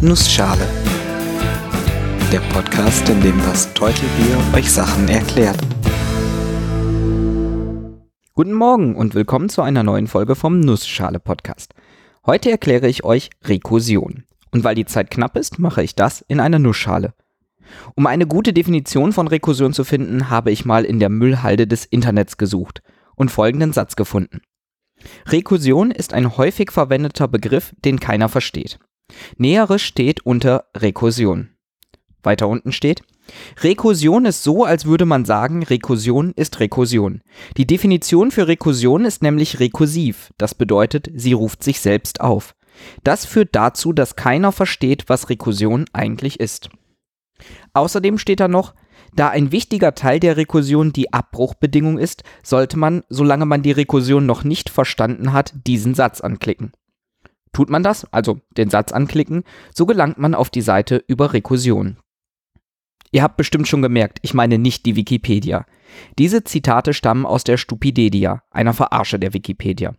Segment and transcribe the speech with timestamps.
[0.00, 0.64] Nussschale.
[2.30, 5.58] Der Podcast, in dem das Teutelbier euch Sachen erklärt.
[8.32, 11.74] Guten Morgen und willkommen zu einer neuen Folge vom Nussschale Podcast.
[12.24, 14.22] Heute erkläre ich euch Rekursion.
[14.52, 17.12] Und weil die Zeit knapp ist, mache ich das in einer Nussschale.
[17.96, 21.84] Um eine gute Definition von Rekursion zu finden, habe ich mal in der Müllhalde des
[21.84, 22.82] Internets gesucht
[23.16, 24.42] und folgenden Satz gefunden.
[25.26, 28.78] Rekursion ist ein häufig verwendeter Begriff, den keiner versteht.
[29.36, 31.50] Näheres steht unter Rekursion.
[32.22, 33.02] Weiter unten steht,
[33.62, 37.22] Rekursion ist so, als würde man sagen, Rekursion ist Rekursion.
[37.56, 42.54] Die Definition für Rekursion ist nämlich rekursiv, das bedeutet, sie ruft sich selbst auf.
[43.02, 46.70] Das führt dazu, dass keiner versteht, was Rekursion eigentlich ist.
[47.72, 48.74] Außerdem steht da noch,
[49.14, 54.26] da ein wichtiger Teil der Rekursion die Abbruchbedingung ist, sollte man, solange man die Rekursion
[54.26, 56.72] noch nicht verstanden hat, diesen Satz anklicken.
[57.58, 59.42] Tut man das, also den Satz anklicken,
[59.74, 61.96] so gelangt man auf die Seite über Rekursion.
[63.10, 65.66] Ihr habt bestimmt schon gemerkt, ich meine nicht die Wikipedia.
[66.20, 69.96] Diese Zitate stammen aus der Stupidedia, einer Verarsche der Wikipedia.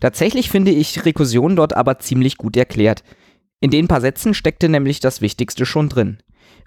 [0.00, 3.02] Tatsächlich finde ich Rekursion dort aber ziemlich gut erklärt.
[3.60, 6.18] In den paar Sätzen steckte nämlich das Wichtigste schon drin.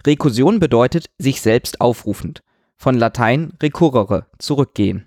[0.04, 2.42] Rekursion bedeutet sich selbst aufrufend.
[2.76, 5.06] Von Latein recurrere, zurückgehen.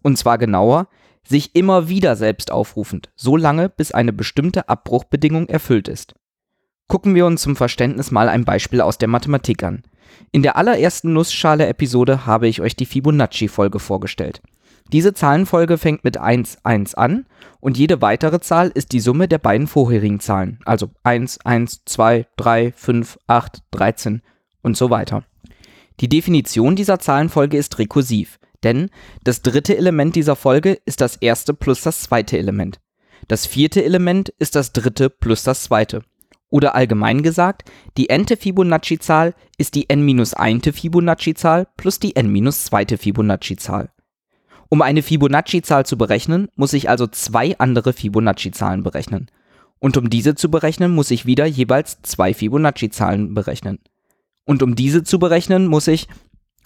[0.00, 0.88] Und zwar genauer,
[1.26, 6.14] sich immer wieder selbst aufrufend, so lange, bis eine bestimmte Abbruchbedingung erfüllt ist.
[6.86, 9.82] Gucken wir uns zum Verständnis mal ein Beispiel aus der Mathematik an.
[10.32, 14.42] In der allerersten Nussschale-Episode habe ich euch die Fibonacci-Folge vorgestellt.
[14.92, 17.26] Diese Zahlenfolge fängt mit 1, 1 an
[17.60, 22.26] und jede weitere Zahl ist die Summe der beiden vorherigen Zahlen, also 1, 1, 2,
[22.36, 24.22] 3, 5, 8, 13
[24.62, 25.24] und so weiter.
[26.00, 28.90] Die Definition dieser Zahlenfolge ist rekursiv, denn
[29.22, 32.80] das dritte Element dieser Folge ist das erste plus das zweite Element.
[33.28, 36.02] Das vierte Element ist das dritte plus das zweite.
[36.50, 40.72] Oder allgemein gesagt, die n-te Fibonacci-Zahl ist die n-1.
[40.72, 42.96] Fibonacci-Zahl plus die n-2.
[42.96, 43.90] Fibonacci-Zahl.
[44.68, 49.30] Um eine Fibonacci-Zahl zu berechnen, muss ich also zwei andere Fibonacci-Zahlen berechnen.
[49.78, 53.80] Und um diese zu berechnen, muss ich wieder jeweils zwei Fibonacci-Zahlen berechnen.
[54.44, 56.08] Und um diese zu berechnen, muss ich,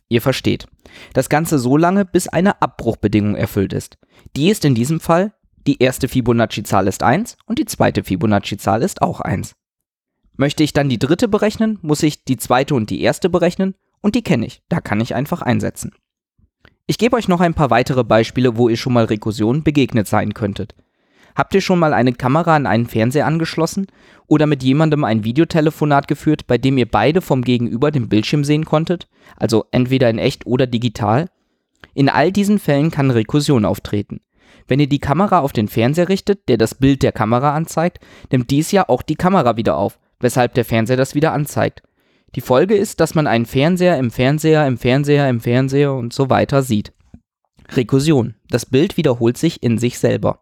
[0.09, 0.67] ihr versteht,
[1.13, 3.99] das Ganze so lange, bis eine Abbruchbedingung erfüllt ist.
[4.37, 5.33] Die ist in diesem Fall,
[5.67, 9.55] die erste Fibonacci-Zahl ist 1 und die zweite Fibonacci-Zahl ist auch 1.
[10.37, 14.15] Möchte ich dann die dritte berechnen, muss ich die zweite und die erste berechnen und
[14.15, 15.93] die kenne ich, da kann ich einfach einsetzen.
[16.87, 20.33] Ich gebe euch noch ein paar weitere Beispiele, wo ihr schon mal Rekursion begegnet sein
[20.33, 20.75] könntet.
[21.39, 23.87] Habt ihr schon mal eine Kamera an einen Fernseher angeschlossen
[24.27, 28.65] oder mit jemandem ein Videotelefonat geführt, bei dem ihr beide vom Gegenüber den Bildschirm sehen
[28.65, 29.07] konntet,
[29.37, 31.27] also entweder in echt oder digital?
[31.95, 34.21] In all diesen Fällen kann Rekursion auftreten.
[34.67, 38.01] Wenn ihr die Kamera auf den Fernseher richtet, der das Bild der Kamera anzeigt,
[38.33, 41.85] nimmt dies ja auch die Kamera wieder auf, weshalb der Fernseher das wieder anzeigt.
[42.35, 46.31] Die Folge ist, dass man einen Fernseher im Fernseher im Fernseher im Fernseher und so
[46.31, 46.93] weiter sieht.
[47.77, 48.35] Rekursion.
[48.51, 50.41] Das Bild wiederholt sich in sich selber.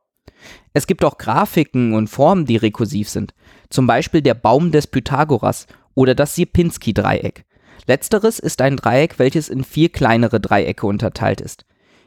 [0.73, 3.35] Es gibt auch Grafiken und Formen, die rekursiv sind.
[3.71, 7.45] Zum Beispiel der Baum des Pythagoras oder das Sierpinski-Dreieck.
[7.87, 11.65] Letzteres ist ein Dreieck, welches in vier kleinere Dreiecke unterteilt ist.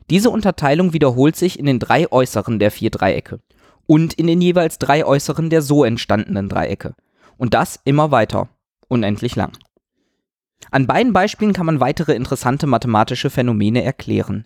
[0.09, 3.39] Diese Unterteilung wiederholt sich in den drei äußeren der vier Dreiecke
[3.85, 6.95] und in den jeweils drei äußeren der so entstandenen Dreiecke.
[7.37, 8.49] Und das immer weiter,
[8.87, 9.51] unendlich lang.
[10.71, 14.45] An beiden Beispielen kann man weitere interessante mathematische Phänomene erklären.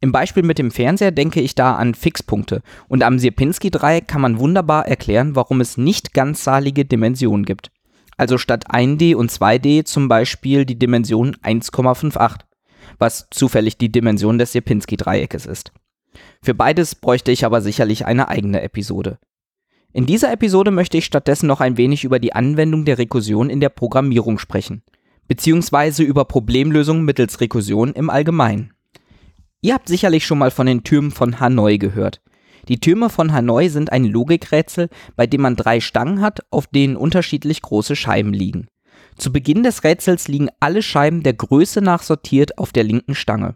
[0.00, 4.38] Im Beispiel mit dem Fernseher denke ich da an Fixpunkte und am Sierpinski-Dreieck kann man
[4.38, 7.70] wunderbar erklären, warum es nicht ganzzahlige Dimensionen gibt.
[8.16, 12.40] Also statt 1D und 2D zum Beispiel die Dimension 1,58,
[12.98, 15.72] was zufällig die Dimension des Sierpinski-Dreieckes ist.
[16.42, 19.18] Für beides bräuchte ich aber sicherlich eine eigene Episode.
[19.92, 23.60] In dieser Episode möchte ich stattdessen noch ein wenig über die Anwendung der Rekursion in
[23.60, 24.82] der Programmierung sprechen
[25.28, 28.72] beziehungsweise über Problemlösungen mittels Rekursion im Allgemeinen.
[29.60, 32.20] Ihr habt sicherlich schon mal von den Türmen von Hanoi gehört.
[32.68, 36.96] Die Türme von Hanoi sind ein Logikrätsel, bei dem man drei Stangen hat, auf denen
[36.96, 38.68] unterschiedlich große Scheiben liegen.
[39.16, 43.54] Zu Beginn des Rätsels liegen alle Scheiben der Größe nach sortiert auf der linken Stange.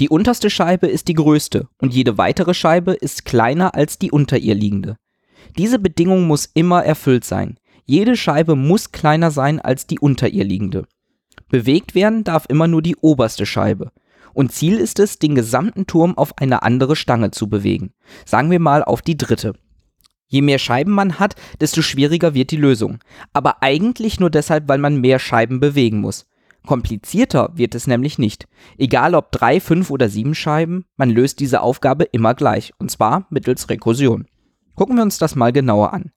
[0.00, 4.38] Die unterste Scheibe ist die größte und jede weitere Scheibe ist kleiner als die unter
[4.38, 4.96] ihr liegende.
[5.58, 7.58] Diese Bedingung muss immer erfüllt sein.
[7.84, 10.86] Jede Scheibe muss kleiner sein als die unter ihr liegende.
[11.48, 13.92] Bewegt werden darf immer nur die oberste Scheibe.
[14.34, 17.92] Und Ziel ist es, den gesamten Turm auf eine andere Stange zu bewegen.
[18.26, 19.54] Sagen wir mal auf die dritte.
[20.26, 22.98] Je mehr Scheiben man hat, desto schwieriger wird die Lösung.
[23.32, 26.26] Aber eigentlich nur deshalb, weil man mehr Scheiben bewegen muss.
[26.66, 28.46] Komplizierter wird es nämlich nicht.
[28.78, 32.72] Egal ob drei, fünf oder sieben Scheiben, man löst diese Aufgabe immer gleich.
[32.78, 34.26] Und zwar mittels Rekursion.
[34.74, 36.10] Gucken wir uns das mal genauer an.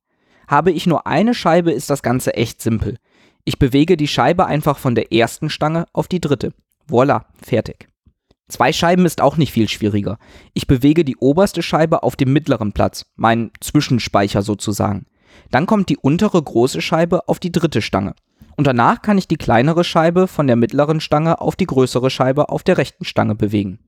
[0.47, 2.97] Habe ich nur eine Scheibe, ist das Ganze echt simpel.
[3.43, 6.53] Ich bewege die Scheibe einfach von der ersten Stange auf die dritte.
[6.87, 7.89] Voila, fertig.
[8.49, 10.17] Zwei Scheiben ist auch nicht viel schwieriger.
[10.53, 15.05] Ich bewege die oberste Scheibe auf dem mittleren Platz, mein Zwischenspeicher sozusagen.
[15.51, 18.15] Dann kommt die untere große Scheibe auf die dritte Stange.
[18.55, 22.49] Und danach kann ich die kleinere Scheibe von der mittleren Stange auf die größere Scheibe
[22.49, 23.79] auf der rechten Stange bewegen.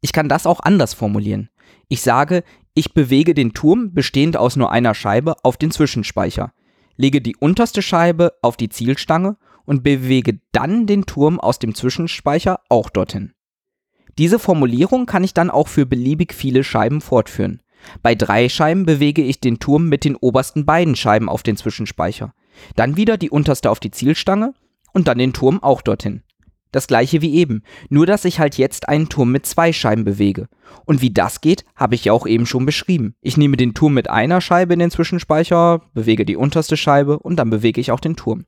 [0.00, 1.48] Ich kann das auch anders formulieren.
[1.88, 2.42] Ich sage,
[2.74, 6.52] ich bewege den Turm bestehend aus nur einer Scheibe auf den Zwischenspeicher,
[6.96, 12.60] lege die unterste Scheibe auf die Zielstange und bewege dann den Turm aus dem Zwischenspeicher
[12.68, 13.32] auch dorthin.
[14.18, 17.62] Diese Formulierung kann ich dann auch für beliebig viele Scheiben fortführen.
[18.02, 22.34] Bei drei Scheiben bewege ich den Turm mit den obersten beiden Scheiben auf den Zwischenspeicher,
[22.74, 24.52] dann wieder die unterste auf die Zielstange
[24.92, 26.22] und dann den Turm auch dorthin.
[26.72, 30.48] Das gleiche wie eben, nur dass ich halt jetzt einen Turm mit zwei Scheiben bewege.
[30.84, 33.14] Und wie das geht, habe ich ja auch eben schon beschrieben.
[33.22, 37.36] Ich nehme den Turm mit einer Scheibe in den Zwischenspeicher, bewege die unterste Scheibe und
[37.36, 38.44] dann bewege ich auch den Turm.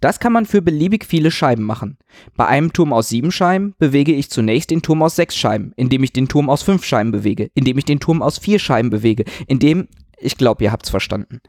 [0.00, 1.98] Das kann man für beliebig viele Scheiben machen.
[2.36, 6.02] Bei einem Turm aus sieben Scheiben bewege ich zunächst den Turm aus sechs Scheiben, indem
[6.02, 9.24] ich den Turm aus fünf Scheiben bewege, indem ich den Turm aus vier Scheiben bewege,
[9.46, 9.88] indem,
[10.18, 11.40] ich glaube, ihr habt's verstanden.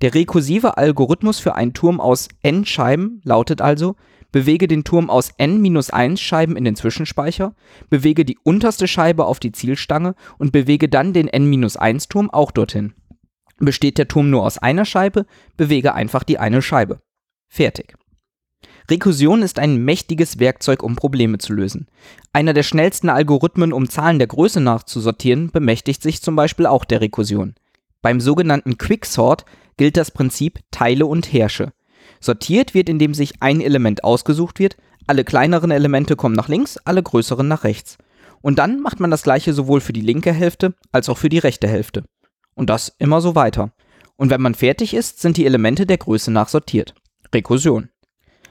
[0.00, 3.96] Der rekursive Algorithmus für einen Turm aus n Scheiben lautet also,
[4.30, 7.54] bewege den Turm aus n-1 Scheiben in den Zwischenspeicher,
[7.90, 12.94] bewege die unterste Scheibe auf die Zielstange und bewege dann den n-1 Turm auch dorthin.
[13.58, 15.26] Besteht der Turm nur aus einer Scheibe,
[15.56, 17.00] bewege einfach die eine Scheibe.
[17.54, 17.96] Fertig.
[18.90, 21.86] Rekursion ist ein mächtiges Werkzeug, um Probleme zu lösen.
[22.32, 26.64] Einer der schnellsten Algorithmen, um Zahlen der Größe nach zu sortieren, bemächtigt sich zum Beispiel
[26.64, 27.54] auch der Rekursion.
[28.00, 29.44] Beim sogenannten Quicksort
[29.76, 31.74] gilt das Prinzip Teile und Herrsche.
[32.20, 37.02] Sortiert wird, indem sich ein Element ausgesucht wird, alle kleineren Elemente kommen nach links, alle
[37.02, 37.98] größeren nach rechts.
[38.40, 41.38] Und dann macht man das gleiche sowohl für die linke Hälfte als auch für die
[41.38, 42.04] rechte Hälfte.
[42.54, 43.72] Und das immer so weiter.
[44.16, 46.94] Und wenn man fertig ist, sind die Elemente der Größe nach sortiert.
[47.34, 47.88] Rekursion.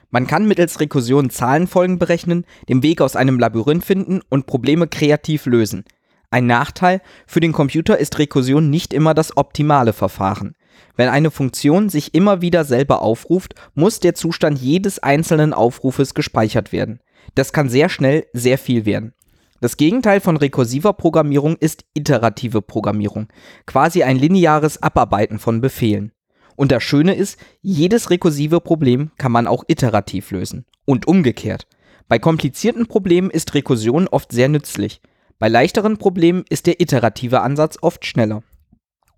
[0.09, 5.45] Man kann mittels Rekursion Zahlenfolgen berechnen, den Weg aus einem Labyrinth finden und Probleme kreativ
[5.45, 5.85] lösen.
[6.31, 10.55] Ein Nachteil, für den Computer ist Rekursion nicht immer das optimale Verfahren.
[10.95, 16.71] Wenn eine Funktion sich immer wieder selber aufruft, muss der Zustand jedes einzelnen Aufrufes gespeichert
[16.71, 16.99] werden.
[17.35, 19.13] Das kann sehr schnell sehr viel werden.
[19.61, 23.27] Das Gegenteil von rekursiver Programmierung ist iterative Programmierung,
[23.67, 26.11] quasi ein lineares Abarbeiten von Befehlen.
[26.55, 30.65] Und das Schöne ist, jedes rekursive Problem kann man auch iterativ lösen.
[30.85, 31.67] Und umgekehrt.
[32.07, 35.01] Bei komplizierten Problemen ist Rekursion oft sehr nützlich.
[35.39, 38.43] Bei leichteren Problemen ist der iterative Ansatz oft schneller.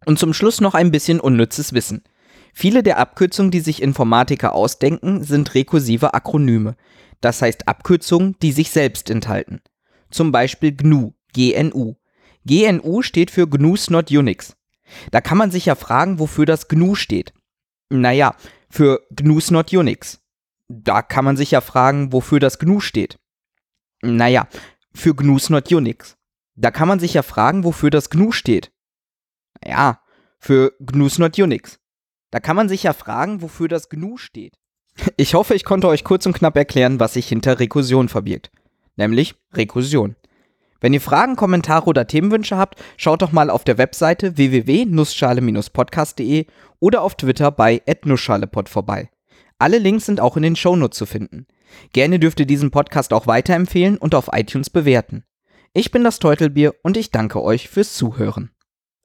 [0.06, 2.04] Und zum Schluss noch ein bisschen unnützes Wissen.
[2.54, 6.76] Viele der Abkürzungen, die sich Informatiker ausdenken, sind rekursive Akronyme.
[7.20, 9.62] Das heißt Abkürzungen, die sich selbst enthalten.
[10.12, 11.96] Zum Beispiel GNU, GNU.
[12.46, 14.56] GNU steht für GNU's Not Unix.
[15.12, 17.34] Da kann man sich ja fragen, wofür das GNU steht.
[17.90, 18.36] Naja,
[18.70, 20.22] für GNU's Not Unix.
[20.68, 23.20] Da kann man sich ja fragen, wofür das GNU steht.
[24.02, 24.48] Naja,
[24.94, 26.18] für GNU's Not Unix.
[26.56, 28.72] Da kann man sich ja fragen, wofür das GNU steht.
[29.64, 30.02] Naja,
[30.40, 31.80] für GNU's Not Unix.
[32.32, 34.58] Da kann man sich ja fragen, wofür das GNU steht.
[35.18, 38.52] Ich hoffe, ich konnte euch kurz und knapp erklären, was sich hinter Rekursion verbirgt.
[38.96, 40.16] Nämlich Rekursion.
[40.84, 46.48] Wenn ihr Fragen, Kommentare oder Themenwünsche habt, schaut doch mal auf der Webseite www.nussschale-podcast.de
[46.82, 49.10] oder auf Twitter bei @nussschalepod vorbei.
[49.60, 51.48] Alle Links sind auch in den Shownotes zu finden.
[51.94, 55.24] Gerne dürft ihr diesen Podcast auch weiterempfehlen und auf iTunes bewerten.
[55.72, 58.53] Ich bin das Teutelbier und ich danke euch fürs Zuhören.